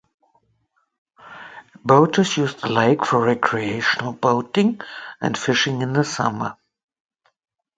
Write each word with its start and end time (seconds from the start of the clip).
Boaters 1.85 2.35
use 2.35 2.55
the 2.55 2.69
lake 2.69 3.05
for 3.05 3.23
recreational 3.23 4.13
boating 4.13 4.81
and 5.21 5.37
fishing 5.37 5.83
in 5.83 5.93
the 5.93 6.03
summer. 6.03 6.57